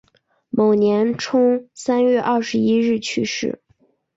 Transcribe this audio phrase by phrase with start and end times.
[0.49, 3.61] 某年春三月二十一日去世。